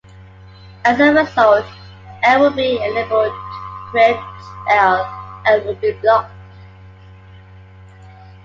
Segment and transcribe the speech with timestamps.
[0.83, 1.63] As a result,
[2.23, 4.23] M will be unable to preempt
[4.71, 5.05] L
[5.45, 6.33] and will be blocked.